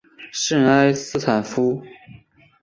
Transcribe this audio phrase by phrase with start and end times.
[0.31, 1.83] 圣埃斯泰夫。